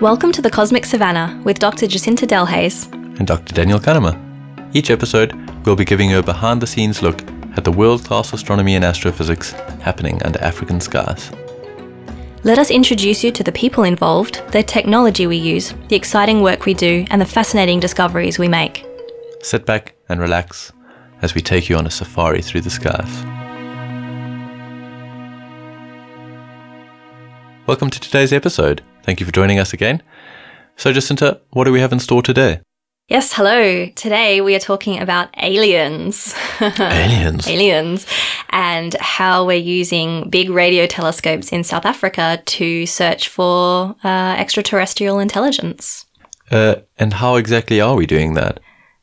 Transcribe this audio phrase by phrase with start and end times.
[0.00, 1.86] Welcome to the Cosmic Savannah with Dr.
[1.86, 2.92] Jacinta Delhaize.
[3.18, 3.54] and Dr.
[3.54, 4.14] Daniel Cunnama.
[4.74, 5.32] Each episode,
[5.64, 7.22] we'll be giving you a behind the scenes look
[7.56, 11.30] at the world class astronomy and astrophysics happening under African skies.
[12.44, 16.66] Let us introduce you to the people involved, the technology we use, the exciting work
[16.66, 18.84] we do, and the fascinating discoveries we make.
[19.40, 20.72] Sit back and relax
[21.22, 23.24] as we take you on a safari through the skies.
[27.66, 28.82] Welcome to today's episode.
[29.06, 30.02] Thank you for joining us again.
[30.74, 32.60] So, Jacinta, what do we have in store today?
[33.06, 33.86] Yes, hello.
[33.94, 36.34] Today we are talking about aliens.
[36.60, 37.46] Aliens.
[37.46, 38.06] aliens
[38.50, 45.20] and how we're using big radio telescopes in South Africa to search for uh, extraterrestrial
[45.20, 46.04] intelligence.
[46.50, 48.58] Uh, and how exactly are we doing that?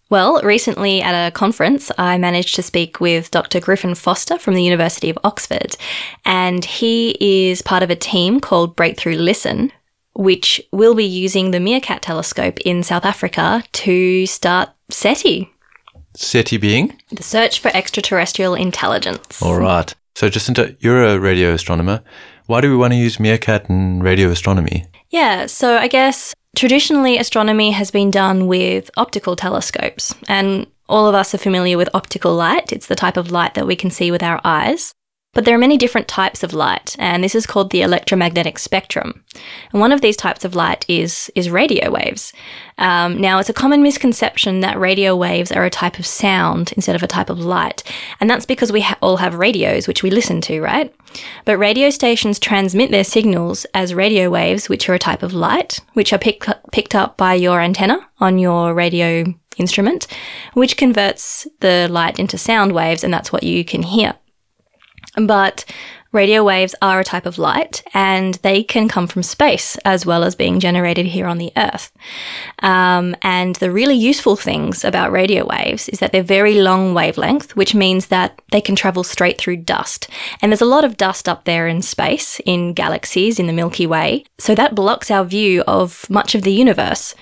[0.10, 3.62] Well, recently at a conference, I managed to speak with Dr.
[3.62, 5.78] Griffin Foster from the University of Oxford,
[6.26, 9.72] and he is part of a team called Breakthrough Listen,
[10.16, 15.50] which will be using the MeerKAT telescope in South Africa to start SETI,
[16.16, 17.00] SETI being?
[17.12, 19.42] the search for extraterrestrial intelligence.
[19.42, 19.94] All right.
[20.16, 22.04] So, Jacinta, you're a radio astronomer.
[22.46, 24.86] Why do we want to use MeerKAT in radio astronomy?
[25.10, 31.16] Yeah, so I guess traditionally astronomy has been done with optical telescopes, and all of
[31.16, 32.72] us are familiar with optical light.
[32.72, 34.94] It's the type of light that we can see with our eyes.
[35.34, 39.24] But there are many different types of light, and this is called the electromagnetic spectrum.
[39.72, 42.34] And one of these types of light is, is radio waves.
[42.78, 46.96] Um, now, it's a common misconception that radio waves are a type of sound instead
[46.96, 47.82] of a type of light.
[48.20, 50.94] And that's because we ha- all have radios, which we listen to, right?
[51.46, 55.80] But radio stations transmit their signals as radio waves, which are a type of light,
[55.94, 59.26] which are pick- picked up by your antenna on your radio
[59.58, 60.06] instrument,
[60.54, 64.14] which converts the light into sound waves, and that's what you can hear.
[65.16, 65.66] But
[66.14, 70.24] radio waves are a type of light and they can come from space as well
[70.24, 71.92] as being generated here on the Earth.
[72.60, 77.56] Um, and the really useful things about radio waves is that they're very long wavelength,
[77.56, 80.08] which means that they can travel straight through dust.
[80.42, 83.88] And there's a lot of dust up there in space, in galaxies, in the Milky
[83.88, 84.26] Way.
[84.38, 87.16] So that blocks our view of much of the universe.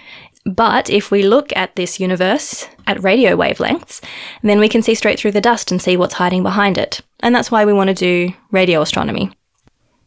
[0.46, 4.04] But if we look at this universe at radio wavelengths,
[4.42, 7.02] then we can see straight through the dust and see what's hiding behind it.
[7.20, 9.32] And that's why we want to do radio astronomy.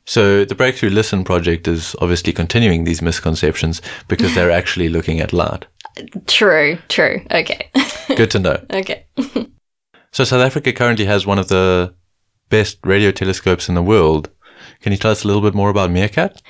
[0.07, 5.33] So, the Breakthrough Listen project is obviously continuing these misconceptions because they're actually looking at
[5.33, 5.67] light.
[6.27, 7.25] True, true.
[7.31, 7.71] Okay.
[8.17, 8.65] Good to know.
[8.71, 9.07] okay.
[10.13, 11.95] So, South Africa currently has one of the
[12.51, 14.29] best radio telescopes in the world.
[14.81, 16.41] Can you tell us a little bit more about MeerKAT?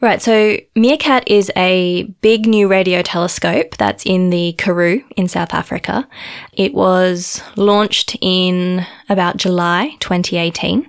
[0.00, 5.52] Right, so MeerKAT is a big new radio telescope that's in the Karoo in South
[5.52, 6.08] Africa.
[6.52, 10.88] It was launched in about July 2018,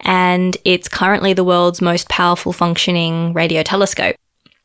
[0.00, 4.14] and it's currently the world's most powerful functioning radio telescope.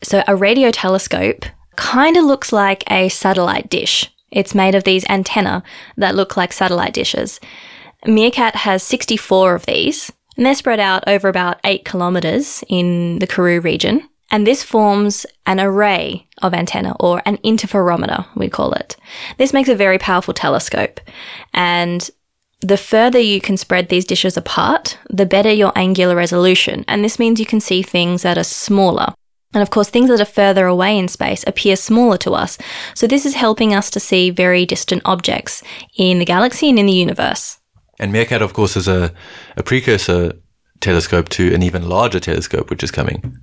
[0.03, 1.43] So, a radio telescope
[1.75, 4.11] kind of looks like a satellite dish.
[4.29, 5.63] It's made of these antennae
[5.97, 7.39] that look like satellite dishes.
[8.05, 13.27] MeerKAT has 64 of these, and they're spread out over about eight kilometers in the
[13.27, 14.07] Karoo region.
[14.31, 18.95] And this forms an array of antenna or an interferometer, we call it.
[19.37, 20.99] This makes a very powerful telescope.
[21.53, 22.09] And
[22.61, 26.85] the further you can spread these dishes apart, the better your angular resolution.
[26.87, 29.13] And this means you can see things that are smaller.
[29.53, 32.57] And of course, things that are further away in space appear smaller to us.
[32.93, 35.63] So this is helping us to see very distant objects
[35.97, 37.58] in the galaxy and in the universe.
[37.99, 39.13] And MeerKAT, of course, is a,
[39.57, 40.33] a precursor
[40.79, 43.37] telescope to an even larger telescope, which is coming.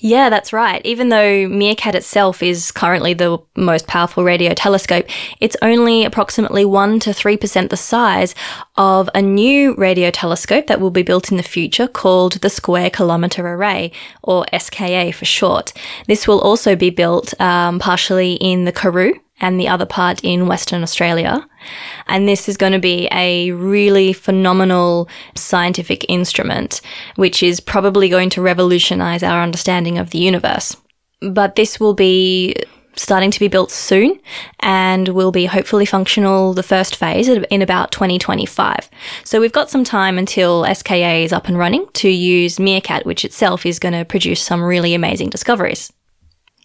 [0.00, 0.84] Yeah, that's right.
[0.84, 5.06] Even though MeerKAT itself is currently the most powerful radio telescope,
[5.40, 8.34] it's only approximately 1 to 3% the size
[8.76, 12.90] of a new radio telescope that will be built in the future called the Square
[12.90, 13.92] Kilometre Array,
[14.22, 15.72] or SKA for short.
[16.06, 20.46] This will also be built um, partially in the Karoo and the other part in
[20.46, 21.47] Western Australia.
[22.06, 26.80] And this is going to be a really phenomenal scientific instrument,
[27.16, 30.76] which is probably going to revolutionize our understanding of the universe.
[31.20, 32.54] But this will be
[32.98, 34.18] starting to be built soon
[34.60, 38.90] and will be hopefully functional the first phase in about 2025.
[39.24, 43.24] So we've got some time until SKA is up and running to use MeerKAT, which
[43.24, 45.92] itself is going to produce some really amazing discoveries.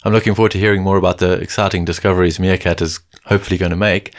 [0.03, 3.77] I'm looking forward to hearing more about the exciting discoveries MeerKAT is hopefully going to
[3.77, 4.13] make.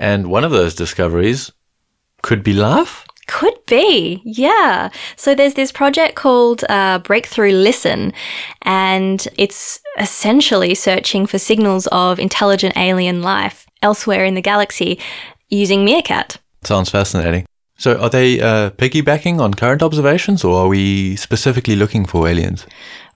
[0.00, 1.52] And one of those discoveries
[2.22, 3.06] could be life.
[3.26, 4.88] Could be, yeah.
[5.14, 8.14] So there's this project called uh, Breakthrough Listen,
[8.62, 14.98] and it's essentially searching for signals of intelligent alien life elsewhere in the galaxy
[15.50, 16.38] using MeerKAT.
[16.64, 17.46] Sounds fascinating.
[17.76, 22.66] So, are they uh, piggybacking on current observations, or are we specifically looking for aliens?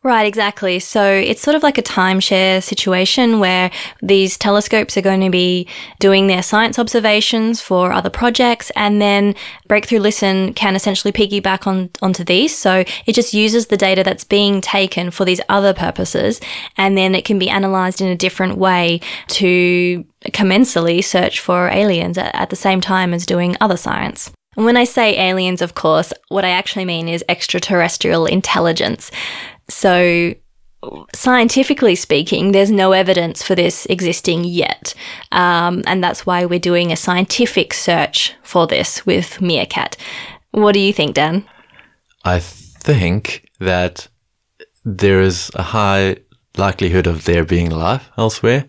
[0.04, 0.80] Right, exactly.
[0.80, 3.70] So it's sort of like a timeshare situation where
[4.02, 5.66] these telescopes are going to be
[5.98, 9.34] doing their science observations for other projects and then
[9.66, 12.54] Breakthrough Listen can essentially piggyback on onto these.
[12.54, 16.38] So it just uses the data that's being taken for these other purposes
[16.76, 22.18] and then it can be analyzed in a different way to commensally search for aliens
[22.18, 24.30] at, at the same time as doing other science.
[24.56, 29.10] And when I say aliens, of course, what I actually mean is extraterrestrial intelligence.
[29.68, 30.34] So,
[31.14, 34.94] scientifically speaking, there's no evidence for this existing yet.
[35.32, 39.96] Um, and that's why we're doing a scientific search for this with MeerKAT.
[40.50, 41.44] What do you think, Dan?
[42.24, 44.08] I think that
[44.84, 46.16] there is a high
[46.56, 48.66] likelihood of there being life elsewhere.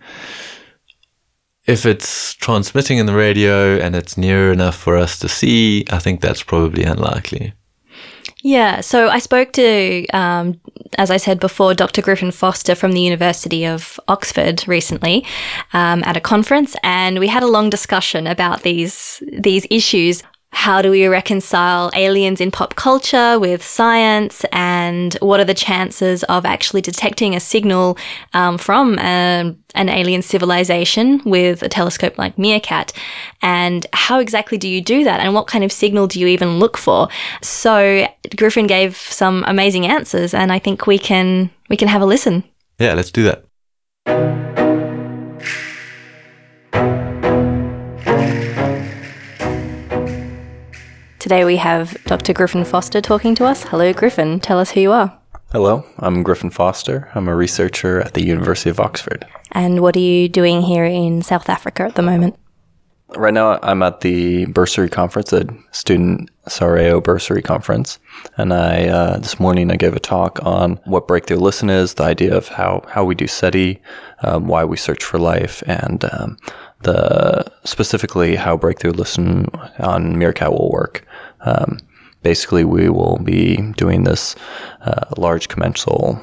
[1.68, 6.00] If it's transmitting in the radio and it's near enough for us to see, I
[6.00, 7.54] think that's probably unlikely.
[8.46, 10.62] Yeah, so I spoke to, um,
[11.00, 12.04] as I said before, Dr.
[12.04, 15.26] Griffin Foster from the University of Oxford recently
[15.74, 20.22] um, at a conference, and we had a long discussion about these these issues
[20.56, 24.44] how do we reconcile aliens in pop culture with science?
[24.52, 27.98] And what are the chances of actually detecting a signal
[28.34, 32.94] um, from a, um, an alien civilization with a telescope like MeerKAT?
[33.42, 35.20] And how exactly do you do that?
[35.20, 37.10] And what kind of signal do you even look for?
[37.42, 42.06] So griffin gave some amazing answers and i think we can we can have a
[42.06, 42.44] listen.
[42.80, 44.45] Yeah let's do that
[51.26, 52.34] Today we have Dr.
[52.34, 53.64] Griffin Foster talking to us.
[53.64, 54.40] Hello, Griffin.
[54.40, 55.20] Tell us who you are.
[55.52, 57.10] Hello, I'm Griffin Foster.
[57.16, 59.26] I'm a researcher at the University of Oxford.
[59.52, 62.36] And what are you doing here in South Africa at the moment?
[63.16, 67.98] Right now, I'm at the bursary conference, the Student SARAO Bursary Conference,
[68.38, 72.04] and I uh, this morning I gave a talk on what Breakthrough Listen is, the
[72.04, 73.82] idea of how how we do SETI,
[74.22, 76.38] um, why we search for life, and um,
[76.82, 79.46] the specifically how Breakthrough Listen
[79.80, 81.06] on MeerKAT will work.
[81.46, 81.80] Um,
[82.24, 84.36] basically, we will be doing this
[84.82, 86.22] uh, large commensal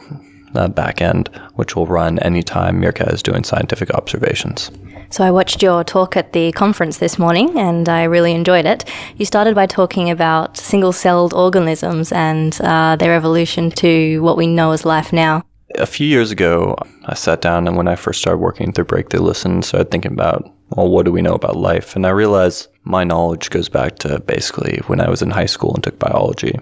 [0.55, 4.71] uh, backend, which will run anytime MeerKAT is doing scientific observations.
[5.11, 8.89] So I watched your talk at the conference this morning and I really enjoyed it.
[9.19, 14.47] You started by talking about single celled organisms and uh, their evolution to what we
[14.47, 15.43] know as life now.
[15.75, 19.21] A few years ago, I sat down and when I first started working through Breakthrough
[19.21, 21.97] Listen, started thinking about, well, what do we know about life?
[21.97, 25.75] And I realized my knowledge goes back to basically when I was in high school
[25.75, 26.59] and took biology.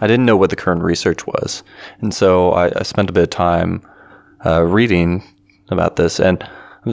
[0.00, 1.62] I didn't know what the current research was.
[2.00, 3.82] And so I, I spent a bit of time
[4.46, 5.22] uh, reading
[5.70, 6.20] about this.
[6.20, 6.42] And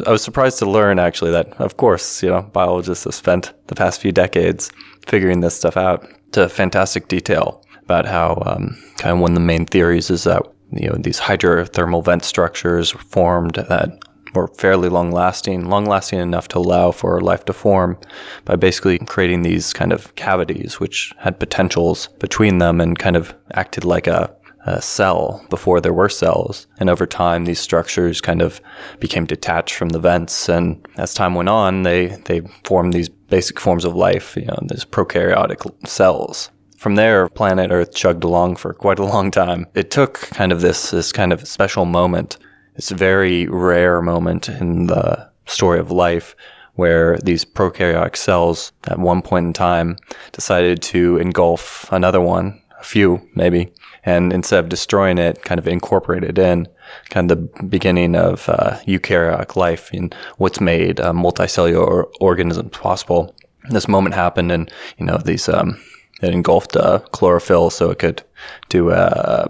[0.06, 3.76] I was surprised to learn actually that, of course, you know, biologists have spent the
[3.76, 4.72] past few decades
[5.06, 9.42] figuring this stuff out to fantastic detail about how um, kind of one of the
[9.42, 10.42] main theories is that
[10.72, 13.90] you know these hydrothermal vent structures formed that
[14.36, 17.98] were fairly long lasting, long lasting enough to allow for life to form
[18.46, 23.34] by basically creating these kind of cavities which had potentials between them and kind of
[23.54, 24.36] acted like a,
[24.66, 26.68] a cell before there were cells.
[26.80, 28.62] And over time, these structures kind of
[29.00, 30.50] became detached from the vents.
[30.50, 34.60] And as time went on, they, they formed these basic forms of life, you know,
[34.70, 36.50] these prokaryotic cells
[36.86, 39.66] from there, planet Earth chugged along for quite a long time.
[39.74, 42.38] It took kind of this, this kind of special moment,
[42.75, 46.36] this very rare moment in the story of life
[46.75, 49.98] where these prokaryotic cells at one point in time
[50.34, 53.72] decided to engulf another one, a few maybe,
[54.03, 56.67] and instead of destroying it, kind of incorporated it in,
[57.10, 63.34] kind of the beginning of uh, eukaryotic life and what's made uh, multicellular organisms possible.
[63.70, 65.82] This moment happened, and you know these um,
[66.22, 68.22] it engulfed uh, chlorophyll, so it could
[68.70, 69.48] do uh,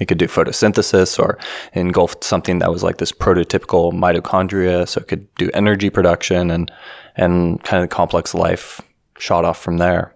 [0.00, 1.38] it could do photosynthesis, or
[1.74, 6.70] engulfed something that was like this prototypical mitochondria, so it could do energy production, and
[7.16, 8.80] and kind of complex life
[9.18, 10.14] shot off from there.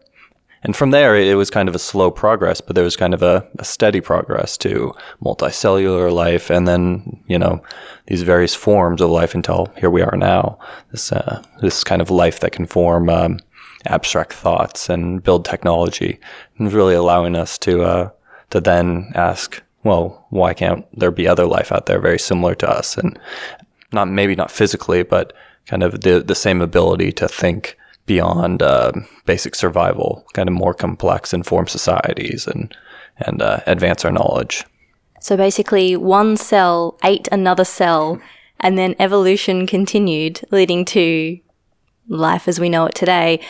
[0.63, 3.23] And from there, it was kind of a slow progress, but there was kind of
[3.23, 4.93] a, a, steady progress to
[5.23, 7.63] multicellular life, and then you know
[8.07, 10.59] these various forms of life until here we are now.
[10.91, 13.39] This uh, this kind of life that can form um,
[13.85, 16.19] abstract thoughts and build technology,
[16.59, 18.11] and really allowing us to uh,
[18.51, 22.69] to then ask, well, why can't there be other life out there very similar to
[22.69, 23.19] us, and
[23.93, 25.33] not maybe not physically, but
[25.67, 27.77] kind of the the same ability to think
[28.07, 28.93] beyond uh,
[29.25, 32.77] basic survival, kind of more complex and form societies and
[33.19, 34.65] and uh, advance our knowledge.
[35.21, 38.21] So basically, one cell ate another cell,
[38.61, 41.39] and then evolution continued, leading to
[42.09, 43.41] life as we know it today.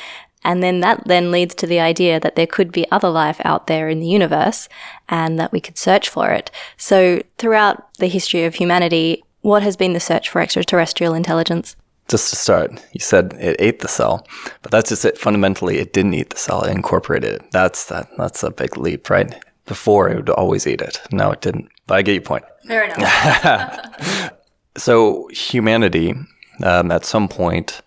[0.46, 3.66] And then that then leads to the idea that there could be other life out
[3.66, 4.68] there in the universe
[5.08, 6.52] and that we could search for it.
[6.76, 11.74] So throughout the history of humanity, what has been the search for extraterrestrial intelligence?
[12.06, 14.24] Just to start, you said it ate the cell,
[14.62, 15.18] but that's just it.
[15.18, 17.50] Fundamentally, it didn't eat the cell; it incorporated it.
[17.50, 18.08] That's that.
[18.16, 19.34] That's a big leap, right?
[19.64, 21.00] Before, it would always eat it.
[21.10, 21.68] No, it didn't.
[21.88, 22.44] But I get your point.
[22.64, 24.30] Fair enough.
[24.76, 26.14] so humanity,
[26.62, 27.82] um, at some point,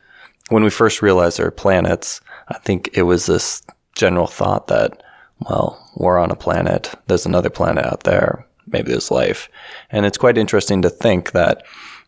[0.49, 3.61] when we first realized there are planets, I think it was this
[3.95, 5.03] general thought that,
[5.41, 6.93] well, we're on a planet.
[7.07, 8.45] There's another planet out there.
[8.67, 9.49] Maybe there's life.
[9.89, 11.63] And it's quite interesting to think that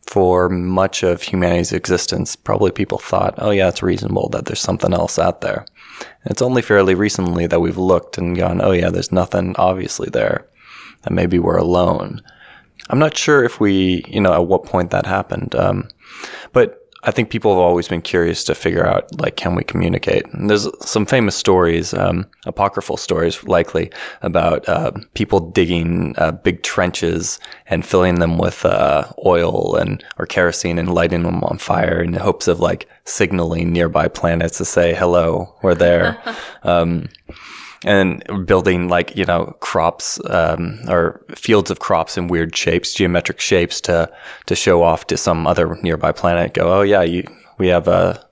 [0.07, 4.93] for much of humanity's existence, probably people thought, oh, yeah, it's reasonable that there's something
[4.93, 5.65] else out there.
[6.23, 10.09] And it's only fairly recently that we've looked and gone, oh, yeah, there's nothing obviously
[10.09, 10.47] there.
[11.03, 12.21] That maybe we're alone.
[12.89, 15.55] I'm not sure if we, you know, at what point that happened.
[15.55, 15.87] Um,
[16.51, 20.25] but I think people have always been curious to figure out, like, can we communicate?
[20.33, 23.91] And there's some famous stories, um, apocryphal stories, likely,
[24.21, 30.25] about uh, people digging uh, big trenches and filling them with uh, oil and or
[30.25, 34.65] kerosene and lighting them on fire in the hopes of like signaling nearby planets to
[34.65, 36.21] say, "Hello, we're there."
[36.63, 37.09] um,
[37.83, 43.39] and building like you know crops um, or fields of crops in weird shapes, geometric
[43.39, 44.11] shapes to
[44.45, 46.53] to show off to some other nearby planet.
[46.53, 47.23] Go, oh yeah, you,
[47.57, 48.23] we have a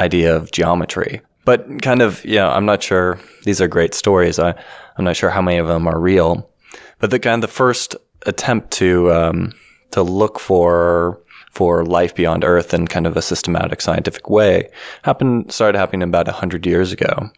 [0.00, 3.18] idea of geometry, but kind of yeah, I'm not sure.
[3.44, 4.38] These are great stories.
[4.38, 4.54] I
[4.96, 6.50] I'm not sure how many of them are real,
[6.98, 7.94] but the kind of the first
[8.26, 9.52] attempt to um,
[9.90, 11.20] to look for
[11.52, 14.70] for life beyond Earth in kind of a systematic scientific way
[15.02, 17.30] happened started happening about hundred years ago,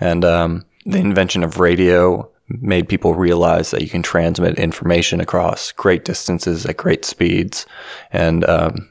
[0.00, 5.72] and um, the invention of radio made people realize that you can transmit information across
[5.72, 7.66] great distances at great speeds.
[8.12, 8.88] And um,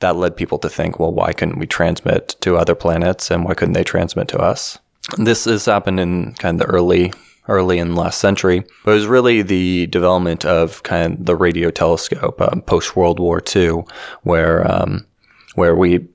[0.00, 3.54] that led people to think, well, why couldn't we transmit to other planets and why
[3.54, 4.78] couldn't they transmit to us?
[5.16, 7.12] This has happened in kind of the early
[7.48, 8.64] early in the last century.
[8.84, 13.18] But it was really the development of kind of the radio telescope um, post World
[13.18, 13.82] War II,
[14.22, 15.06] where um,
[15.56, 16.06] where we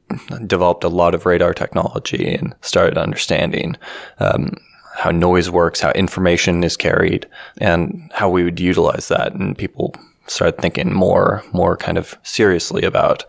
[0.48, 3.76] developed a lot of radar technology and started understanding
[4.20, 4.56] um,
[4.96, 7.28] how noise works, how information is carried,
[7.60, 9.34] and how we would utilize that.
[9.34, 9.94] And people
[10.28, 13.26] started thinking more, more kind of seriously about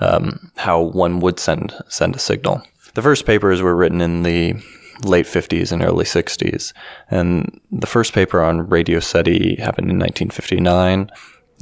[0.00, 2.62] um, how one would send send a signal.
[2.94, 4.54] The first papers were written in the
[5.04, 6.72] late 50s and early 60s,
[7.10, 11.10] and the first paper on radio SETI happened in 1959,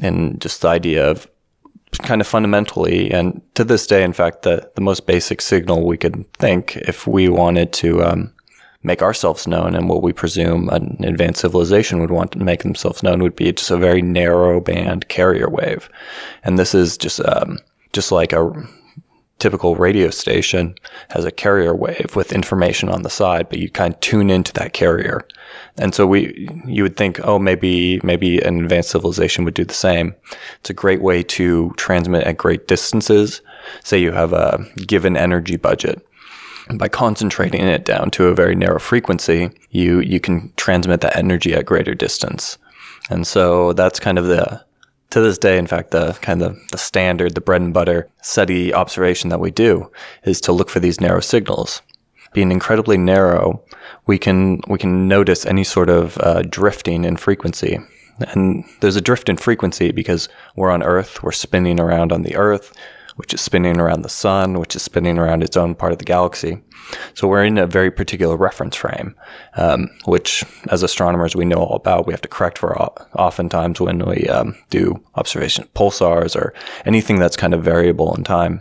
[0.03, 1.29] and just the idea of
[2.03, 5.97] kind of fundamentally, and to this day, in fact, the, the most basic signal we
[5.97, 8.33] could think if we wanted to um,
[8.87, 13.02] make ourselves known and what we presume an advanced civilization would want to make themselves
[13.02, 15.90] known would be just a very narrow band carrier wave.
[16.45, 17.59] And this is just, um,
[17.93, 18.52] just like a
[19.40, 20.76] typical radio station
[21.11, 24.52] has a carrier wave with information on the side, but you kind of tune into
[24.52, 25.26] that carrier.
[25.78, 29.75] And so we, you would think, oh, maybe, maybe an advanced civilization would do the
[29.75, 30.14] same.
[30.61, 33.43] It's a great way to transmit at great distances.
[33.83, 36.07] Say you have a given energy budget
[36.75, 41.54] by concentrating it down to a very narrow frequency, you you can transmit that energy
[41.54, 42.58] at greater distance.
[43.08, 44.64] And so that's kind of the
[45.11, 48.75] to this day, in fact, the kind of the standard, the bread and butter SETI
[48.75, 49.90] observation that we do
[50.25, 51.82] is to look for these narrow signals.
[52.32, 53.62] Being incredibly narrow,
[54.06, 57.78] we can we can notice any sort of uh, drifting in frequency.
[58.18, 62.35] And there's a drift in frequency because we're on Earth, we're spinning around on the
[62.35, 62.73] Earth,
[63.16, 66.04] which is spinning around the sun, which is spinning around its own part of the
[66.04, 66.62] galaxy.
[67.14, 69.14] So we're in a very particular reference frame,
[69.56, 72.06] um, which as astronomers we know all about.
[72.06, 76.54] We have to correct for oftentimes when we um, do observation of pulsars or
[76.85, 78.61] anything that's kind of variable in time.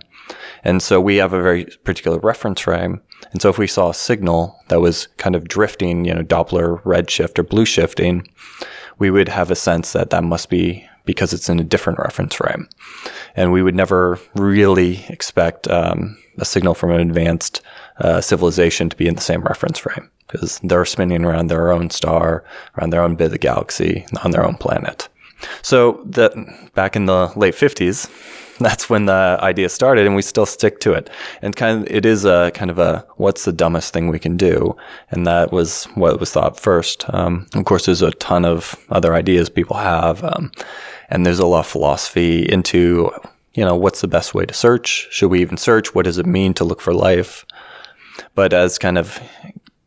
[0.64, 3.02] And so we have a very particular reference frame.
[3.32, 6.82] And so if we saw a signal that was kind of drifting, you know, Doppler
[6.84, 8.28] redshift or blue shifting,
[8.98, 12.36] we would have a sense that that must be because it's in a different reference
[12.36, 12.68] frame.
[13.36, 17.62] And we would never really expect um, a signal from an advanced
[18.00, 21.90] uh, civilization to be in the same reference frame because they're spinning around their own
[21.90, 22.44] star,
[22.78, 25.08] around their own bit of the galaxy, on their own planet.
[25.62, 26.34] So that
[26.74, 28.10] back in the late 50s,
[28.60, 31.10] that's when the idea started and we still stick to it.
[31.42, 34.38] And kind of, it is a kind of a, what's the dumbest thing we can
[34.38, 34.76] do?
[35.12, 37.06] And that was what was thought first.
[37.14, 40.24] Um, of course, there's a ton of other ideas people have.
[40.24, 40.52] Um,
[41.10, 43.12] and there's a lot of philosophy into,
[43.54, 45.08] you know, what's the best way to search?
[45.12, 45.94] Should we even search?
[45.94, 47.46] What does it mean to look for life?
[48.36, 49.20] But as kind of,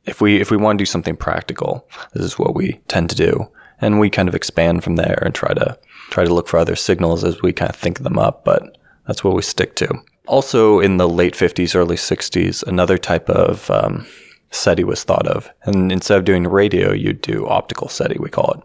[0.04, 3.16] if we, if we want to do something practical, this is what we tend to
[3.16, 3.50] do.
[3.80, 5.78] And we kind of expand from there and try to,
[6.11, 8.44] try to look for other signals as we kind of think them up.
[8.44, 9.88] But That's what we stick to.
[10.26, 14.06] Also, in the late 50s, early 60s, another type of um,
[14.50, 15.50] SETI was thought of.
[15.64, 18.61] And instead of doing radio, you'd do optical SETI, we call it.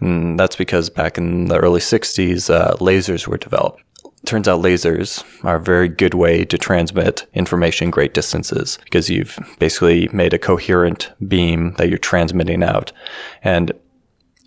[0.00, 3.82] And that's because back in the early 60s, uh, lasers were developed.
[4.26, 9.38] Turns out lasers are a very good way to transmit information great distances because you've
[9.58, 12.92] basically made a coherent beam that you're transmitting out.
[13.42, 13.72] And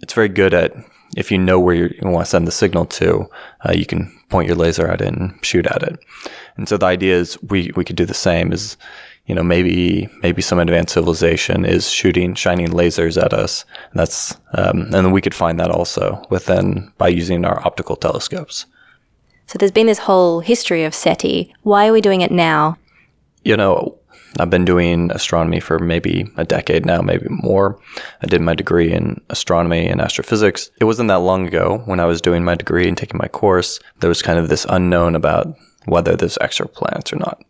[0.01, 0.73] it's very good at
[1.17, 3.29] if you know where you want to send the signal to,
[3.67, 5.99] uh, you can point your laser at it and shoot at it.
[6.55, 8.77] And so the idea is we, we could do the same is
[9.31, 13.65] you know, maybe maybe some advanced civilization is shooting shining lasers at us.
[13.91, 18.65] And that's um, and we could find that also within by using our optical telescopes.
[19.45, 21.53] So there's been this whole history of SETI.
[21.63, 22.77] Why are we doing it now?
[23.43, 23.97] You know,
[24.39, 27.79] I've been doing astronomy for maybe a decade now, maybe more.
[28.21, 30.71] I did my degree in astronomy and astrophysics.
[30.79, 33.79] It wasn't that long ago when I was doing my degree and taking my course.
[33.99, 37.43] There was kind of this unknown about whether there's exoplanets or not.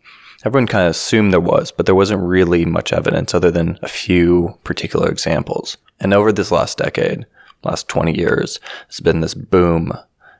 [0.44, 3.88] Everyone kind of assumed there was, but there wasn't really much evidence other than a
[3.88, 5.76] few particular examples.
[6.00, 7.26] And over this last decade,
[7.62, 9.92] last 20 years, it's been this boom,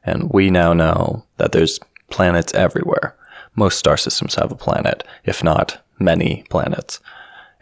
[0.04, 1.78] and we now know that there's
[2.10, 3.14] planets everywhere.
[3.54, 7.00] Most star systems have a planet, if not many planets.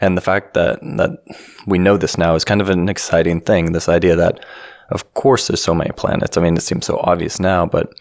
[0.00, 1.22] And the fact that, that
[1.66, 3.72] we know this now is kind of an exciting thing.
[3.72, 4.44] This idea that,
[4.90, 6.36] of course, there's so many planets.
[6.36, 7.92] I mean, it seems so obvious now, but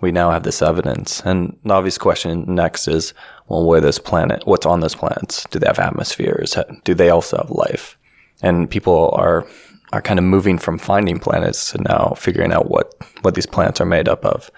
[0.00, 1.22] we now have this evidence.
[1.24, 3.14] And the obvious question next is,
[3.48, 5.46] well, where this planet, what's on those planets?
[5.50, 6.56] Do they have atmospheres?
[6.84, 7.96] Do they also have life?
[8.42, 9.46] And people are
[9.92, 13.80] are kind of moving from finding planets to now figuring out what what these planets
[13.80, 14.50] are made up of.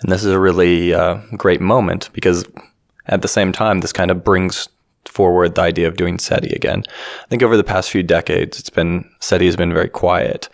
[0.00, 2.46] And this is a really uh, great moment because
[3.06, 4.68] at the same time, this kind of brings
[5.14, 6.82] forward the idea of doing SETI again.
[7.22, 10.48] I think over the past few decades, it's been SETI has been very quiet.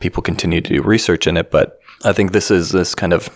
[0.00, 3.28] People continue to do research in it, but I think this is this kind of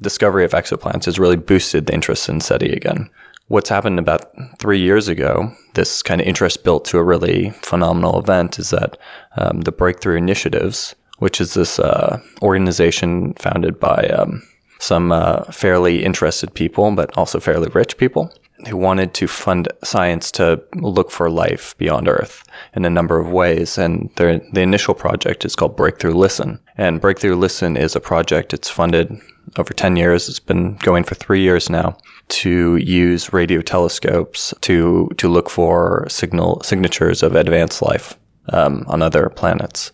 [0.00, 3.10] discovery of exoplanets has really boosted the interest in SETI again.
[3.48, 8.18] What's happened about three years ago, this kind of interest built to a really phenomenal
[8.18, 8.96] event, is that
[9.36, 14.42] um, the Breakthrough Initiatives, which is this uh, organization founded by um,
[14.78, 18.32] some uh, fairly interested people, but also fairly rich people,
[18.66, 22.44] who wanted to fund science to look for life beyond Earth
[22.74, 23.78] in a number of ways.
[23.78, 26.58] And the initial project is called Breakthrough Listen.
[26.76, 29.20] And Breakthrough Listen is a project, it's funded
[29.58, 30.28] over 10 years.
[30.28, 31.96] It's been going for three years now
[32.28, 38.16] to use radio telescopes to, to look for signal signatures of advanced life
[38.50, 39.92] um, on other planets.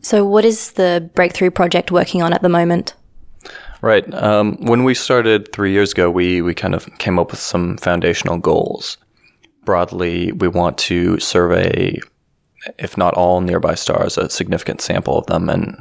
[0.00, 2.94] So, what is the Breakthrough Project working on at the moment?
[3.80, 4.12] Right.
[4.14, 7.76] Um, when we started three years ago, we, we kind of came up with some
[7.78, 8.98] foundational goals.
[9.64, 12.00] Broadly, we want to survey,
[12.78, 15.48] if not all nearby stars, a significant sample of them.
[15.48, 15.76] And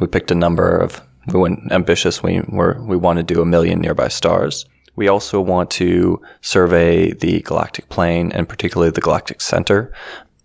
[0.00, 2.22] we picked a number of, we went ambitious.
[2.22, 4.64] We were, we want to do a million nearby stars.
[4.96, 9.92] We also want to survey the galactic plane and particularly the galactic center.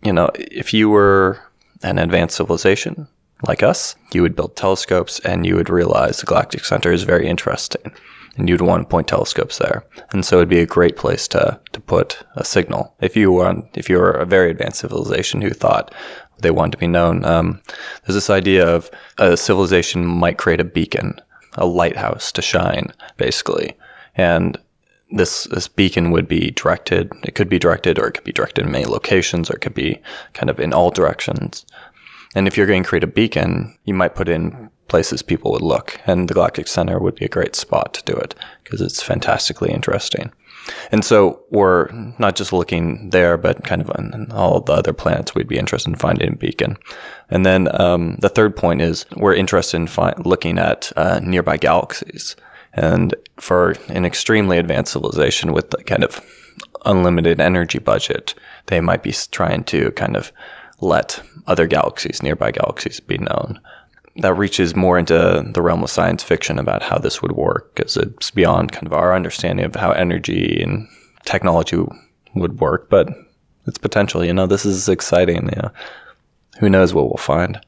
[0.03, 1.39] You know, if you were
[1.81, 3.07] an advanced civilization,
[3.43, 7.27] like us, you would build telescopes and you would realize the galactic center is very
[7.27, 7.93] interesting
[8.37, 9.85] and you'd want to point telescopes there.
[10.11, 12.95] And so it'd be a great place to, to put a signal.
[12.99, 15.93] If you were on, if you were a very advanced civilization who thought
[16.39, 17.61] they wanted to be known, um,
[18.05, 21.19] there's this idea of a civilization might create a beacon,
[21.53, 23.77] a lighthouse to shine, basically.
[24.15, 24.57] And
[25.11, 27.11] this this beacon would be directed.
[27.23, 29.75] It could be directed, or it could be directed in many locations, or it could
[29.75, 30.01] be
[30.33, 31.67] kind of in all directions.
[32.35, 35.61] And if you're going to create a beacon, you might put in places people would
[35.61, 39.01] look, and the Galactic Center would be a great spot to do it because it's
[39.01, 40.31] fantastically interesting.
[40.91, 45.35] And so we're not just looking there, but kind of on all the other planets
[45.35, 46.77] we'd be interested in finding a beacon.
[47.29, 51.57] And then um, the third point is we're interested in fi- looking at uh, nearby
[51.57, 52.35] galaxies.
[52.73, 56.21] And for an extremely advanced civilization with the kind of
[56.85, 58.33] unlimited energy budget,
[58.67, 60.31] they might be trying to kind of
[60.81, 63.59] let other galaxies, nearby galaxies, be known.
[64.17, 67.97] That reaches more into the realm of science fiction about how this would work, because
[67.97, 70.87] it's beyond kind of our understanding of how energy and
[71.25, 71.83] technology
[72.35, 72.89] would work.
[72.89, 73.09] But
[73.65, 75.49] it's potential, you know, this is exciting.
[75.53, 75.69] Yeah,
[76.59, 77.59] who knows what we'll find?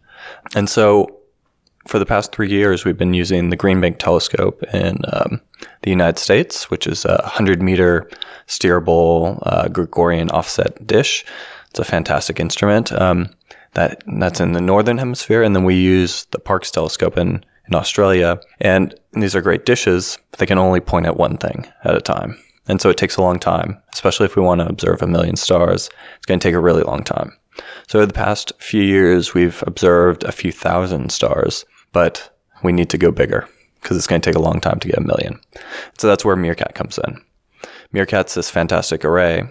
[0.55, 1.07] And so,
[1.87, 5.41] for the past three years, we've been using the Green Bank telescope in um,
[5.81, 8.09] the United States, which is a 100 meter
[8.47, 11.25] steerable uh, Gregorian offset dish
[11.75, 12.93] it's a fantastic instrument.
[12.93, 13.29] Um,
[13.73, 17.75] that that's in the northern hemisphere, and then we use the Parkes telescope in in
[17.75, 18.39] Australia.
[18.61, 20.17] And these are great dishes.
[20.37, 22.37] They can only point at one thing at a time,
[22.69, 23.77] and so it takes a long time.
[23.93, 26.83] Especially if we want to observe a million stars, it's going to take a really
[26.83, 27.35] long time.
[27.89, 32.89] So over the past few years, we've observed a few thousand stars, but we need
[32.91, 33.49] to go bigger
[33.81, 35.41] because it's going to take a long time to get a million.
[35.97, 37.21] So that's where MeerKAT comes in.
[37.93, 39.43] MeerKAT's this fantastic array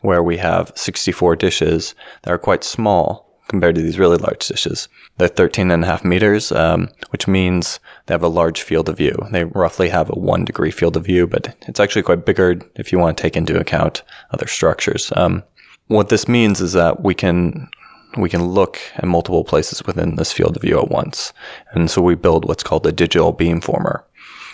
[0.00, 4.88] where we have 64 dishes that are quite small compared to these really large dishes.
[5.18, 8.96] They're 13 and a half meters, um, which means they have a large field of
[8.96, 9.16] view.
[9.32, 12.92] They roughly have a one degree field of view, but it's actually quite bigger if
[12.92, 15.12] you want to take into account other structures.
[15.16, 15.42] Um,
[15.88, 17.68] what this means is that we can
[18.16, 21.32] we can look at multiple places within this field of view at once.
[21.72, 24.02] And so we build what's called a digital beamformer.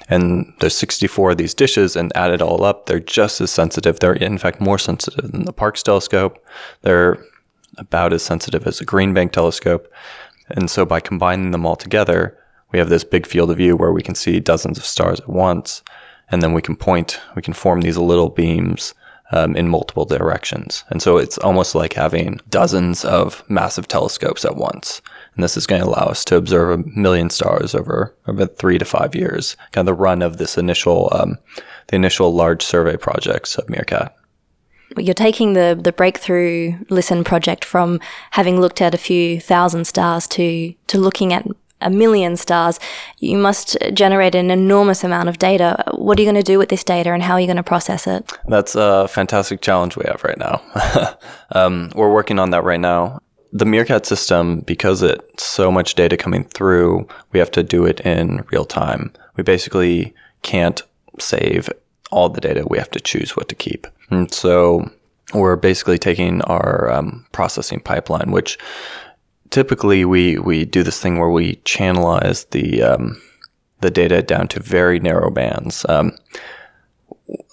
[0.08, 3.98] And there's 64 of these dishes, and add it all up, they're just as sensitive.
[3.98, 6.44] They're in fact more sensitive than the Parkes telescope.
[6.82, 7.18] They're
[7.78, 9.92] about as sensitive as a Green Bank telescope.
[10.48, 12.38] And so by combining them all together,
[12.72, 15.28] we have this big field of view where we can see dozens of stars at
[15.28, 15.82] once.
[16.30, 18.94] And then we can point, we can form these little beams
[19.32, 20.84] um, in multiple directions.
[20.90, 25.02] And so it's almost like having dozens of massive telescopes at once.
[25.36, 28.78] And this is going to allow us to observe a million stars over, over three
[28.78, 31.38] to five years, kind of the run of this initial, um,
[31.88, 34.12] the initial large survey projects of MeerKAT.
[34.96, 40.26] You're taking the, the breakthrough listen project from having looked at a few thousand stars
[40.28, 41.46] to, to looking at
[41.80, 42.80] a million stars,
[43.18, 45.84] you must generate an enormous amount of data.
[45.94, 47.62] What are you going to do with this data and how are you going to
[47.62, 48.32] process it?
[48.48, 50.62] That's a fantastic challenge we have right now.
[51.52, 53.20] um, we're working on that right now.
[53.56, 58.00] The MeerKAT system, because it's so much data coming through, we have to do it
[58.00, 59.10] in real time.
[59.36, 60.82] We basically can't
[61.18, 61.70] save
[62.10, 62.66] all the data.
[62.68, 63.86] We have to choose what to keep.
[64.10, 64.90] And so
[65.32, 68.58] we're basically taking our um, processing pipeline, which
[69.48, 73.22] typically we we do this thing where we channelize the um,
[73.80, 75.86] the data down to very narrow bands.
[75.88, 76.12] Um,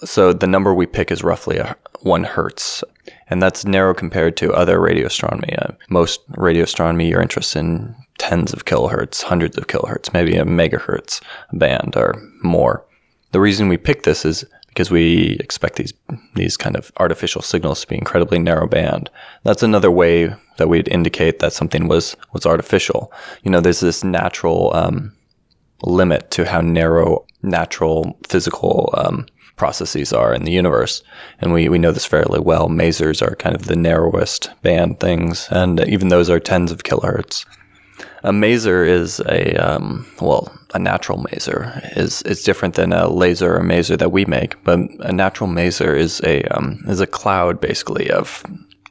[0.04, 2.84] so the number we pick is roughly a, one hertz,
[3.28, 5.54] and that's narrow compared to other radio astronomy.
[5.56, 10.44] Uh, most radio astronomy, you're interested in tens of kilohertz, hundreds of kilohertz, maybe a
[10.44, 11.20] megahertz
[11.52, 12.84] band or more.
[13.32, 15.94] The reason we pick this is because we expect these
[16.34, 19.10] these kind of artificial signals to be incredibly narrow band.
[19.44, 23.12] That's another way that we'd indicate that something was was artificial.
[23.42, 25.12] You know, there's this natural um,
[25.84, 31.02] limit to how narrow natural physical um, processes are in the universe,
[31.40, 32.68] and we we know this fairly well.
[32.68, 37.46] Masers are kind of the narrowest band things, and even those are tens of kilohertz.
[38.24, 43.56] A maser is a um, well, a natural maser is is different than a laser
[43.56, 44.62] or maser that we make.
[44.64, 48.42] But a natural maser is a um, is a cloud basically of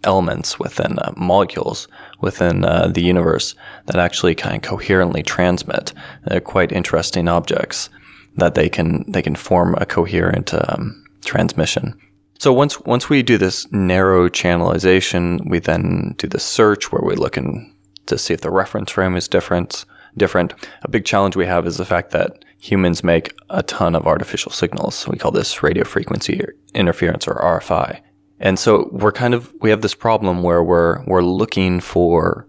[0.03, 1.87] elements within uh, molecules
[2.19, 5.93] within uh, the universe that actually kind of coherently transmit.
[6.25, 7.89] They're quite interesting objects
[8.35, 11.99] that they can they can form a coherent um, transmission.
[12.39, 17.15] So once once we do this narrow channelization, we then do the search where we
[17.15, 17.73] look in
[18.07, 19.85] to see if the reference frame is different.
[20.15, 20.53] Different.
[20.83, 24.51] A big challenge we have is the fact that humans make a ton of artificial
[24.51, 25.07] signals.
[25.07, 26.39] We call this radio frequency
[26.75, 27.99] interference or RFI.
[28.39, 32.47] And so we're kind of we have this problem where we're we're looking for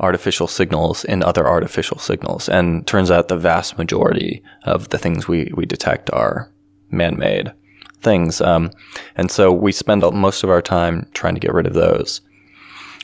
[0.00, 2.48] artificial signals in other artificial signals.
[2.48, 6.50] And turns out the vast majority of the things we, we detect are
[6.90, 7.52] man-made
[8.00, 8.40] things.
[8.40, 8.70] Um,
[9.16, 12.20] and so we spend most of our time trying to get rid of those.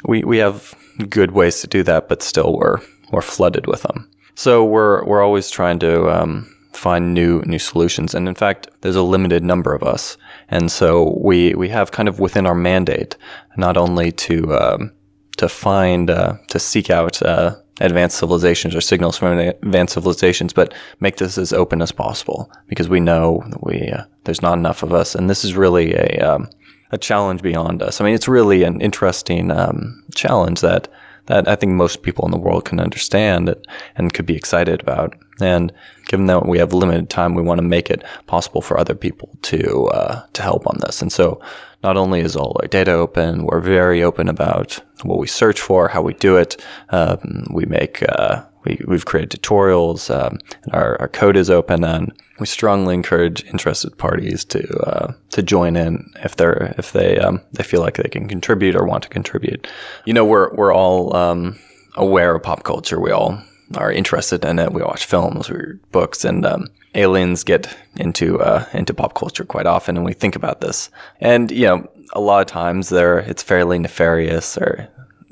[0.05, 0.75] We, we have
[1.09, 2.79] good ways to do that, but still we're
[3.13, 4.11] we're flooded with them.
[4.35, 8.15] So we're we're always trying to um, find new new solutions.
[8.15, 10.17] And in fact, there's a limited number of us,
[10.49, 13.17] and so we we have kind of within our mandate
[13.57, 14.93] not only to um,
[15.37, 20.75] to find uh, to seek out uh, advanced civilizations or signals from advanced civilizations, but
[21.01, 24.93] make this as open as possible because we know we uh, there's not enough of
[24.93, 26.49] us, and this is really a um,
[26.93, 28.01] a challenge beyond us.
[28.01, 30.89] I mean, it's really an interesting um, challenge that
[31.27, 33.55] that I think most people in the world can understand
[33.97, 35.17] and could be excited about.
[35.41, 35.73] And
[36.07, 39.37] given that we have limited time, we want to make it possible for other people
[39.43, 41.03] to uh, to help on this.
[41.03, 41.41] And so,
[41.87, 45.87] not only is all our data open, we're very open about what we search for,
[45.87, 46.61] how we do it.
[46.89, 50.41] Um, we make uh, we, we've created tutorials, um,
[50.73, 55.77] our, our code is open, and we strongly encourage interested parties to uh, to join
[55.77, 59.09] in if they're if they um, they feel like they can contribute or want to
[59.09, 59.69] contribute.
[60.07, 61.57] You know, we're we're all um,
[61.95, 62.99] aware of pop culture.
[63.01, 63.41] We all
[63.75, 64.73] are interested in it.
[64.73, 69.45] We watch films, we read books, and um, aliens get into uh, into pop culture
[69.45, 70.91] quite often, and we think about this.
[71.21, 74.89] And you know, a lot of times there it's fairly nefarious or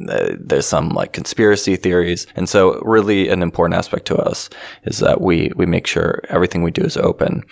[0.09, 2.27] uh, there's some like conspiracy theories.
[2.37, 4.51] And so really an important aspect to us
[4.85, 7.45] is that we, we make sure everything we do is open.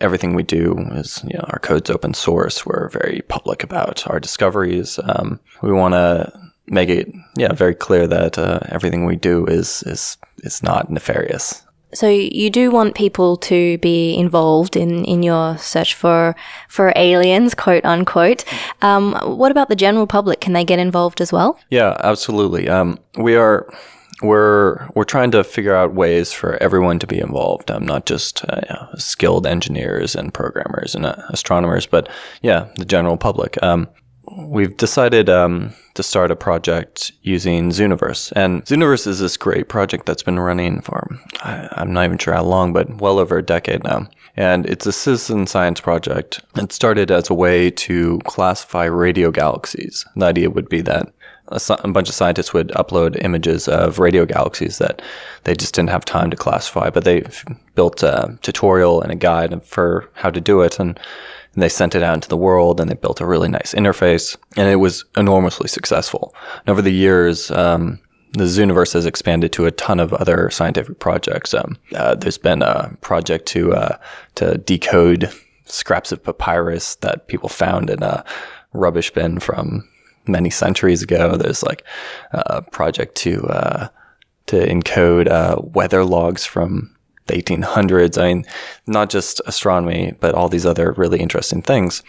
[0.00, 2.64] Everything we do is, you know, our code's open source.
[2.64, 5.00] We're very public about our discoveries.
[5.02, 9.82] Um, we want to make it, yeah, very clear that uh, everything we do is,
[9.84, 11.62] is, is not nefarious.
[11.94, 16.34] So you do want people to be involved in, in your search for
[16.68, 18.44] for aliens, quote unquote.
[18.82, 20.40] Um, what about the general public?
[20.40, 21.58] Can they get involved as well?
[21.70, 22.68] Yeah, absolutely.
[22.68, 23.66] Um, we are
[24.20, 27.70] we're we're trying to figure out ways for everyone to be involved.
[27.70, 32.08] Um, not just uh, you know, skilled engineers and programmers and uh, astronomers, but
[32.42, 33.62] yeah, the general public.
[33.62, 33.88] Um,
[34.36, 38.32] we've decided um, to start a project using Zooniverse.
[38.36, 42.34] And Zooniverse is this great project that's been running for, I, I'm not even sure
[42.34, 44.08] how long, but well over a decade now.
[44.36, 46.42] And it's a citizen science project.
[46.56, 50.04] It started as a way to classify radio galaxies.
[50.14, 51.10] The idea would be that
[51.48, 55.00] a, a, bunch of scientists would upload images of radio galaxies that
[55.44, 57.24] they just didn't have time to classify, but they
[57.74, 60.78] built a tutorial and a guide for how to do it.
[60.78, 60.98] And
[61.56, 64.36] and they sent it out into the world and they built a really nice interface
[64.56, 66.34] and it was enormously successful.
[66.60, 67.98] And over the years, um,
[68.32, 71.54] the Zooniverse has expanded to a ton of other scientific projects.
[71.54, 73.96] Um, uh, there's been a project to uh,
[74.34, 75.32] to decode
[75.64, 78.22] scraps of papyrus that people found in a
[78.74, 79.88] rubbish bin from
[80.26, 81.36] many centuries ago.
[81.36, 81.82] There's like
[82.32, 83.88] a project to uh,
[84.46, 86.94] to encode uh, weather logs from
[87.26, 88.20] the 1800s.
[88.20, 88.44] I mean,
[88.86, 92.02] not just astronomy, but all these other really interesting things.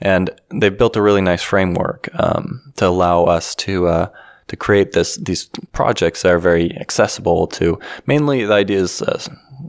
[0.00, 4.08] And they've built a really nice framework um, to allow us to uh,
[4.48, 9.22] to create this these projects that are very accessible to mainly the idea is uh,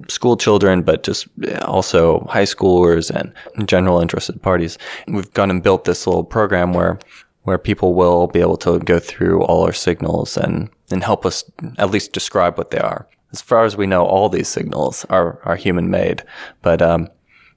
[0.07, 1.27] school children, but just
[1.63, 3.33] also high schoolers and
[3.67, 4.77] general interested parties.
[5.07, 6.99] We've gone and built this little program where
[7.43, 11.43] where people will be able to go through all our signals and and help us
[11.77, 15.39] at least describe what they are as far as we know, all these signals are,
[15.43, 16.23] are human made,
[16.61, 17.09] but, um,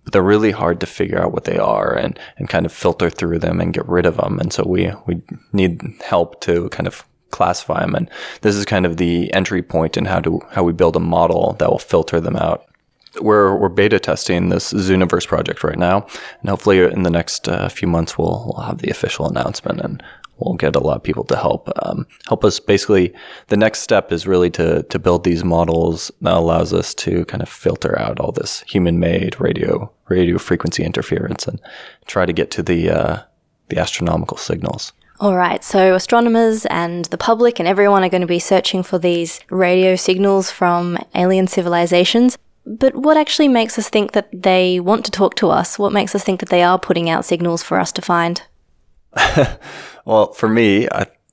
[0.05, 3.11] but they're really hard to figure out what they are and, and kind of filter
[3.11, 4.39] through them and get rid of them.
[4.39, 7.95] And so we, we need help to kind of classify them.
[7.95, 8.09] And
[8.43, 11.55] this is kind of the entry point in how to, how we build a model
[11.59, 12.67] that will filter them out.
[13.21, 16.07] We're, we're beta testing this Zooniverse project right now,
[16.41, 20.03] and hopefully in the next uh, few months we'll, we'll have the official announcement and
[20.39, 22.61] we'll get a lot of people to help um, help us.
[22.61, 23.13] Basically,
[23.49, 27.43] the next step is really to to build these models that allows us to kind
[27.43, 31.61] of filter out all this human-made radio radio frequency interference and
[32.07, 33.19] try to get to the uh,
[33.69, 34.93] the astronomical signals.
[35.21, 38.99] All right, so astronomers and the public and everyone are going to be searching for
[38.99, 42.37] these radio signals from alien civilizations.
[42.67, 45.79] But what actually makes us think that they want to talk to us?
[45.79, 48.43] What makes us think that they are putting out signals for us to find?
[50.05, 50.87] well, for me,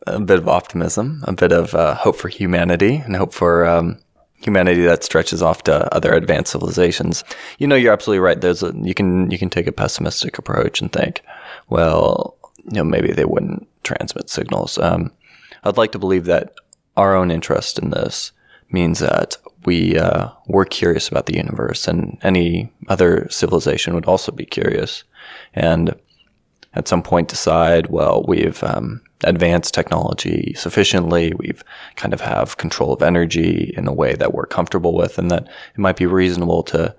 [0.07, 3.99] a bit of optimism, a bit of uh, hope for humanity, and hope for um,
[4.41, 7.23] humanity that stretches off to other advanced civilizations.
[7.59, 8.39] You know, you're absolutely right.
[8.39, 11.21] There's a you can you can take a pessimistic approach and think,
[11.69, 14.77] well, you know, maybe they wouldn't transmit signals.
[14.77, 15.11] Um,
[15.63, 16.55] I'd like to believe that
[16.97, 18.31] our own interest in this
[18.71, 24.31] means that we uh, we're curious about the universe, and any other civilization would also
[24.31, 25.03] be curious,
[25.53, 25.95] and
[26.73, 31.63] at some point decide, well, we've um, advanced technology sufficiently, we've
[31.95, 35.43] kind of have control of energy in a way that we're comfortable with, and that
[35.43, 36.95] it might be reasonable to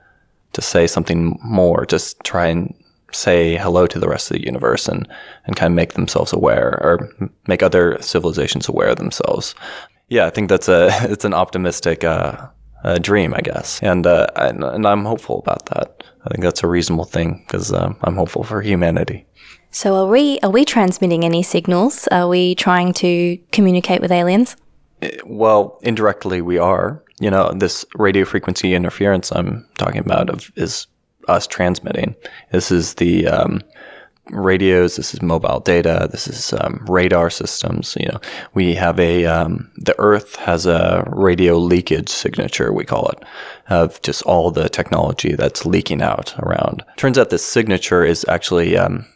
[0.52, 2.74] to say something more, just try and
[3.12, 5.08] say hello to the rest of the universe and,
[5.46, 7.10] and kind of make themselves aware or
[7.46, 9.54] make other civilizations aware of themselves.
[10.08, 12.48] Yeah, I think that's a it's an optimistic uh,
[13.00, 16.02] dream, I guess, and, uh, and, and I'm hopeful about that.
[16.24, 19.26] I think that's a reasonable thing because um, I'm hopeful for humanity.
[19.72, 22.06] So are we are we transmitting any signals?
[22.08, 24.54] Are we trying to communicate with aliens?
[25.00, 27.02] Eh, well, indirectly we are.
[27.20, 30.86] You know, this radio frequency interference I'm talking about of, is
[31.26, 32.14] us transmitting.
[32.50, 33.62] This is the um,
[34.30, 34.96] radios.
[34.96, 36.06] This is mobile data.
[36.10, 37.96] This is um, radar systems.
[37.98, 38.20] You know,
[38.52, 42.74] we have a um, the Earth has a radio leakage signature.
[42.74, 43.24] We call it
[43.70, 46.84] of just all the technology that's leaking out around.
[46.98, 49.06] Turns out this signature is actually um,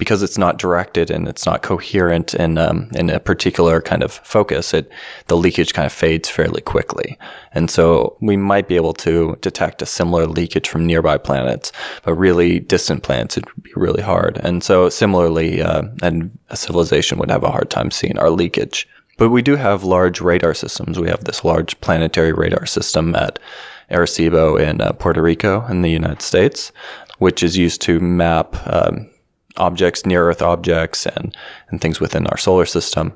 [0.00, 4.12] because it's not directed and it's not coherent in um, in a particular kind of
[4.12, 4.90] focus, it
[5.26, 7.18] the leakage kind of fades fairly quickly.
[7.52, 11.70] And so we might be able to detect a similar leakage from nearby planets,
[12.02, 14.38] but really distant planets would be really hard.
[14.38, 18.88] And so similarly, uh, and a civilization would have a hard time seeing our leakage.
[19.18, 20.98] But we do have large radar systems.
[20.98, 23.38] We have this large planetary radar system at
[23.90, 26.72] Arecibo in uh, Puerto Rico in the United States,
[27.18, 29.10] which is used to map um,
[29.56, 31.36] objects, near Earth objects, and
[31.68, 33.12] and things within our solar system,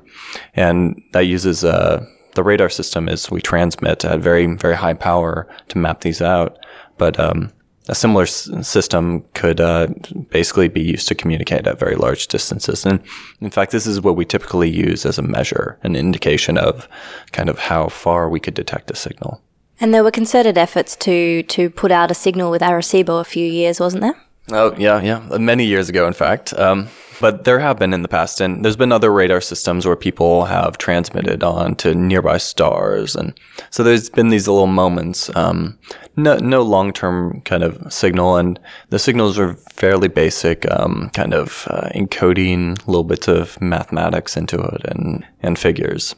[0.55, 5.47] and that uses uh, the radar system is we transmit at very very high power
[5.69, 6.57] to map these out,
[6.97, 7.51] but um,
[7.87, 9.87] a similar s- system could uh,
[10.29, 12.85] basically be used to communicate at very large distances.
[12.85, 12.99] And
[13.41, 16.87] in fact, this is what we typically use as a measure, an indication of
[17.31, 19.41] kind of how far we could detect a signal.
[19.79, 23.45] And there were concerted efforts to to put out a signal with Arecibo a few
[23.45, 24.15] years, wasn't there?
[24.51, 26.53] Oh yeah, yeah, many years ago, in fact.
[26.53, 26.87] Um,
[27.19, 30.45] but there have been in the past, and there's been other radar systems where people
[30.45, 33.33] have transmitted on to nearby stars, and
[33.71, 35.35] so there's been these little moments.
[35.35, 35.79] Um,
[36.15, 41.67] no, no long-term kind of signal, and the signals are fairly basic, um, kind of
[41.69, 46.15] uh, encoding little bits of mathematics into it and and figures.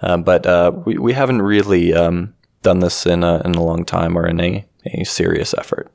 [0.00, 3.84] Uh, but uh, we we haven't really um, done this in a in a long
[3.84, 5.90] time or in a, a serious effort.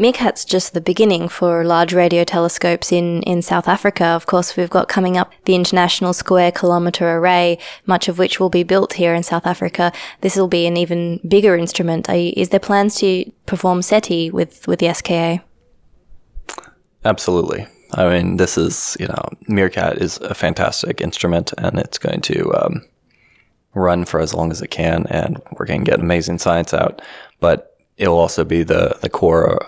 [0.00, 4.06] MeerKAT's just the beginning for large radio telescopes in, in South Africa.
[4.06, 8.48] Of course, we've got coming up the International Square Kilometre Array, much of which will
[8.48, 9.92] be built here in South Africa.
[10.22, 12.08] This will be an even bigger instrument.
[12.08, 15.42] You, is there plans to perform SETI with, with the SKA?
[17.04, 17.66] Absolutely.
[17.92, 22.54] I mean, this is, you know, MeerKAT is a fantastic instrument and it's going to
[22.54, 22.86] um,
[23.74, 27.02] run for as long as it can and we're going to get amazing science out.
[27.38, 29.60] But it will also be the, the core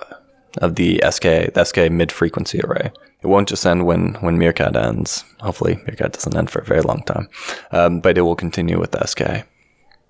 [0.59, 2.93] of the SK, the SK mid-frequency array.
[3.23, 5.25] It won't just end when, when MeerKAT ends.
[5.41, 7.29] Hopefully, MeerKAT doesn't end for a very long time.
[7.71, 9.47] Um, but it will continue with the SK.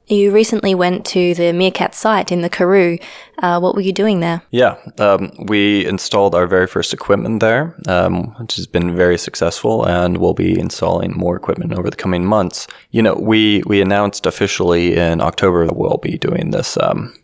[0.08, 2.98] You recently went to the MeerKAT site in the Karoo.
[3.38, 4.42] Uh, what were you doing there?
[4.50, 9.86] Yeah, um, we installed our very first equipment there, um, which has been very successful,
[9.86, 12.66] and we'll be installing more equipment over the coming months.
[12.90, 17.14] You know, we we announced officially in October that we'll be doing this um,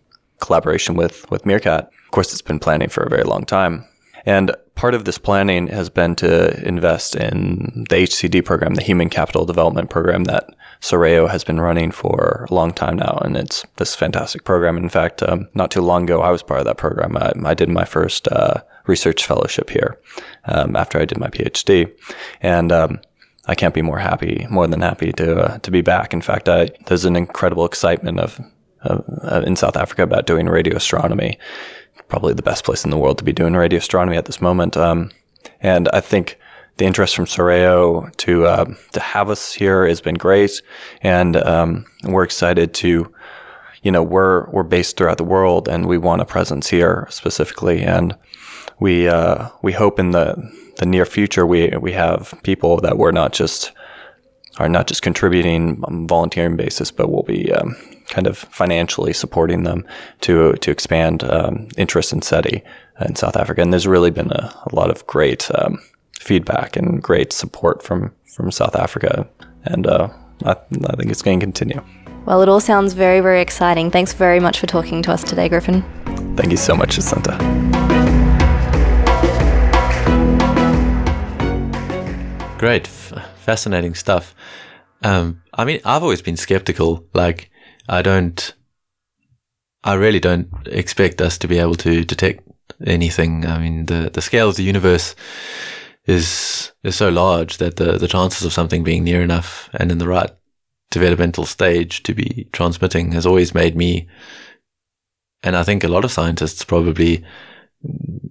[0.41, 1.89] collaboration with with MeerKAT.
[2.09, 3.85] Of course, it's been planning for a very long time.
[4.25, 9.11] And part of this planning has been to invest in the HCD program, the Human
[9.11, 10.49] Capital Development Program that
[10.81, 13.19] SARAO has been running for a long time now.
[13.21, 14.79] And it's this fantastic program.
[14.79, 17.15] In fact, um, not too long ago, I was part of that program.
[17.19, 20.01] I, I did my first uh, research fellowship here
[20.47, 21.93] um, after I did my PhD.
[22.41, 23.01] And um,
[23.49, 26.15] I can't be more happy, more than happy to uh, to be back.
[26.15, 28.41] In fact, I, there's an incredible excitement of,
[28.83, 31.39] of uh, in South Africa about doing radio astronomy
[32.09, 34.77] probably the best place in the world to be doing radio astronomy at this moment.
[34.77, 35.11] Um,
[35.61, 36.39] and I think
[36.79, 40.63] the interest from SARAO to uh, to have us here has been great,
[41.03, 43.13] and um, we're excited to,
[43.83, 47.83] you know, we're we're based throughout the world, and we want a presence here specifically,
[47.83, 48.17] and
[48.79, 50.37] we uh, we hope in the
[50.77, 53.73] the near future we we have people that we're not just
[54.59, 57.77] are not just contributing on volunteering basis, but we'll be um,
[58.09, 59.87] kind of financially supporting them
[60.23, 62.63] to to expand um, interest in SETI
[63.07, 63.63] in South Africa.
[63.63, 65.79] And there's really been a, a lot of great um,
[66.19, 69.29] feedback and great support from from South Africa,
[69.65, 70.09] and uh,
[70.45, 71.83] I, I think it's going to continue.
[72.25, 73.91] Well, it all sounds very, very exciting.
[73.91, 75.83] Thanks very much for talking to us today, Griffin.
[76.37, 77.39] Thank you so much, Jacinta.
[82.59, 84.35] Great, F- fascinating stuff.
[85.03, 87.07] Um, I mean, I've always been skeptical.
[87.15, 87.51] Like,
[87.89, 88.55] I don't,
[89.83, 92.47] I really don't expect us to be able to detect
[92.87, 93.47] anything.
[93.47, 95.15] I mean, the, the scale of the universe
[96.05, 99.99] is, is so large that the, the chances of something being near enough and in
[99.99, 100.31] the right
[100.91, 104.09] developmental stage to be transmitting has always made me,
[105.43, 107.25] and I think a lot of scientists probably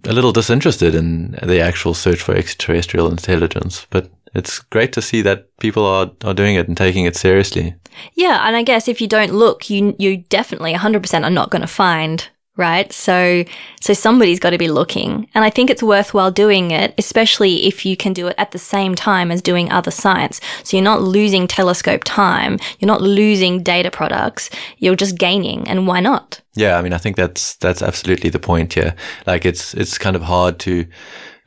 [0.03, 3.87] a little disinterested in the actual search for extraterrestrial intelligence.
[3.89, 7.75] But it's great to see that people are, are doing it and taking it seriously.
[8.13, 11.63] Yeah, and I guess if you don't look, you you definitely 100% are not going
[11.63, 12.93] to find, right?
[12.93, 13.43] So
[13.81, 15.27] so somebody's got to be looking.
[15.33, 18.59] And I think it's worthwhile doing it, especially if you can do it at the
[18.59, 20.39] same time as doing other science.
[20.63, 25.87] So you're not losing telescope time, you're not losing data products, you're just gaining, and
[25.87, 26.41] why not?
[26.55, 28.95] Yeah, I mean I think that's that's absolutely the point here.
[29.25, 30.85] Like it's it's kind of hard to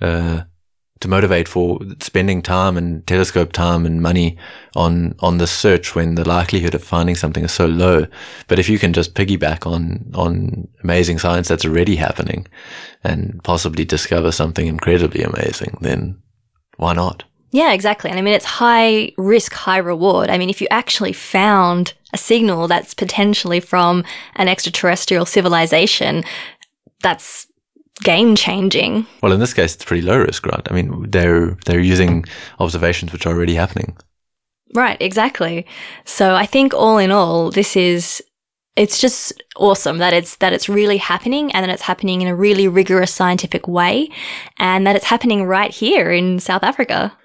[0.01, 0.43] uh
[1.01, 4.37] to motivate for spending time and telescope time and money
[4.77, 8.07] on on the search when the likelihood of finding something is so low.
[8.49, 12.47] But if you can just piggyback on on amazing science that's already happening
[13.03, 16.21] and possibly discover something incredibly amazing, then
[16.77, 17.25] why not?
[17.53, 18.11] Yeah, exactly.
[18.11, 20.31] And I mean, it's high risk, high reward.
[20.31, 24.05] I mean, if you actually found a signal that's potentially from
[24.37, 26.25] an extraterrestrial civilization,
[27.03, 27.47] that's
[28.03, 29.07] game changing.
[29.23, 30.67] Well, in this case, it's pretty low risk, right?
[30.71, 32.25] I mean, they're they're using
[32.59, 33.97] observations which are already happening.
[34.75, 35.67] Right, exactly.
[36.05, 38.23] So I think all in all, this is
[38.77, 42.37] it's just awesome that it's that it's really happening and that it's happening in a
[42.37, 44.09] really rigorous scientific way
[44.59, 47.17] and that it's happening right here in South Africa.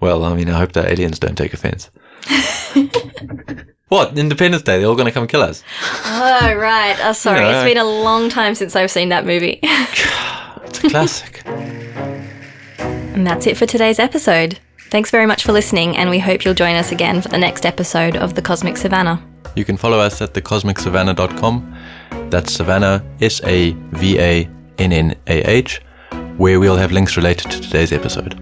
[0.00, 1.90] Well, I mean, I hope that aliens don't take offense.
[3.90, 4.16] what?
[4.16, 5.62] Independence Day, they're all going to come kill us.
[6.06, 6.96] Oh, right.
[7.02, 7.44] Oh, sorry.
[7.44, 9.60] It's been a long time since I've seen that movie.
[10.64, 11.42] It's a classic.
[11.46, 14.58] and that's it for today's episode.
[14.90, 17.66] Thanks very much for listening, and we hope you'll join us again for the next
[17.66, 19.20] episode of The Cosmic Savannah.
[19.56, 21.76] You can follow us at thecosmicsavannah.com.
[22.30, 25.80] That's Savannah, S A V A N N A H,
[26.36, 28.40] where we'll have links related to today's episode.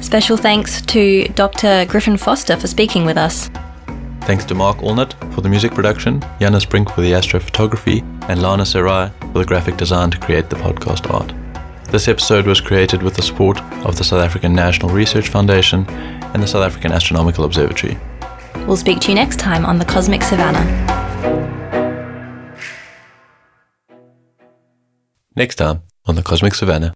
[0.00, 1.86] Special thanks to Dr.
[1.86, 3.48] Griffin Foster for speaking with us.
[4.22, 8.62] Thanks to Mark Allnut for the music production, Janus Brink for the astrophotography, and Lana
[8.62, 11.32] Ceraj for the graphic design to create the podcast art.
[11.90, 16.40] This episode was created with the support of the South African National Research Foundation and
[16.40, 17.98] the South African Astronomical Observatory.
[18.66, 20.64] We'll speak to you next time on the Cosmic Savannah.
[25.34, 26.92] Next time on the Cosmic Savannah.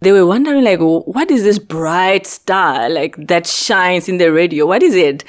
[0.00, 4.66] They were wondering, like, what is this bright star, like, that shines in the radio?
[4.66, 5.24] What is it?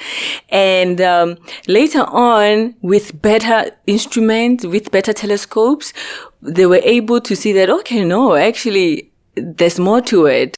[0.50, 5.94] And um, later on, with better instruments, with better telescopes,
[6.42, 10.56] they were able to see that, okay, no, actually, there's more to it.